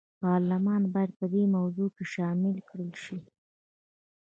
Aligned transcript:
پارلمان 0.21 0.83
باید 0.93 1.11
په 1.19 1.25
دې 1.33 1.43
موضوع 1.55 1.89
کې 1.95 2.03
شامل 2.13 2.55
کړل 2.69 2.91
شي. 3.03 3.17